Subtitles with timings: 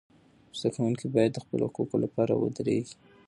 [0.57, 2.95] زده کوونکي باید د خپلو حقوقو لپاره ودریږي.